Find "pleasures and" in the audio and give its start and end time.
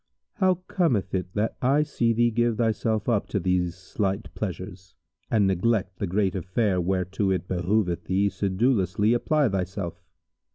4.33-5.45